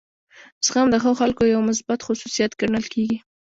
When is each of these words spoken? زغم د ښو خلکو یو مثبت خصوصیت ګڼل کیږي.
زغم 0.65 0.87
د 0.91 0.95
ښو 1.03 1.11
خلکو 1.21 1.43
یو 1.53 1.61
مثبت 1.69 1.99
خصوصیت 2.07 2.51
ګڼل 2.61 2.85
کیږي. 2.93 3.17